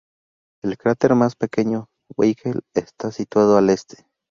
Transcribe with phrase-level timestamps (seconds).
[0.63, 1.85] El cráter más pequeño
[2.17, 4.07] Weigel está situado al este.